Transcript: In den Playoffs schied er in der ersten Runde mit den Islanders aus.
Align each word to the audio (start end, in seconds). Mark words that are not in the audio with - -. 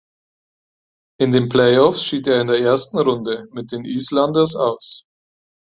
In 1.19 1.31
den 1.31 1.47
Playoffs 1.47 2.03
schied 2.03 2.25
er 2.25 2.41
in 2.41 2.47
der 2.47 2.59
ersten 2.59 2.97
Runde 2.97 3.47
mit 3.51 3.71
den 3.71 3.85
Islanders 3.85 4.55
aus. 4.55 5.05